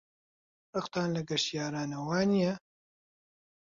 ڕقتان 0.77 1.07
لە 1.15 1.21
گەشتیارانە، 1.29 1.97
وانییە؟ 2.07 2.53